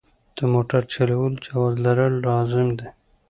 د 0.37 0.39
موټر 0.53 0.81
چلولو 0.93 1.41
جواز 1.45 1.73
لرل 1.85 2.13
لازم 2.27 2.67
دي. 2.79 2.87